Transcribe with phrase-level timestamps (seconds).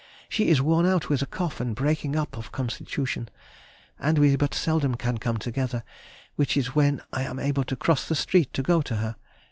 [0.27, 3.29] She is worn out with a cough and breaking up of constitution,
[3.99, 5.83] and we but seldom can come together,
[6.35, 9.15] which is when I am able to cross the street to go to her....